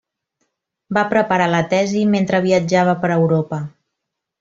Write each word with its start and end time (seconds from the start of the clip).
Va 0.99 1.03
preparar 1.11 1.47
la 1.57 1.61
tesi 1.75 2.03
mentre 2.17 2.43
viatjava 2.49 3.01
per 3.07 3.17
Europa. 3.23 3.65